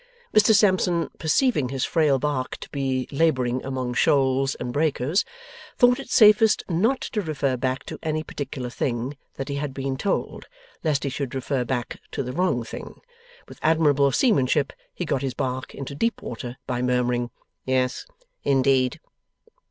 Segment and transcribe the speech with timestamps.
[0.33, 5.23] Mr Sampson perceiving his frail bark to be labouring among shoals and breakers,
[5.77, 9.97] thought it safest not to refer back to any particular thing that he had been
[9.97, 10.47] told,
[10.83, 12.99] lest he should refer back to the wrong thing.
[13.47, 17.29] With admirable seamanship he got his bark into deep water by murmuring
[17.63, 18.07] 'Yes
[18.43, 18.99] indeed.